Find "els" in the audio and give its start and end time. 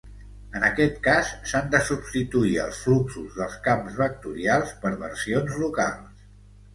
2.63-2.79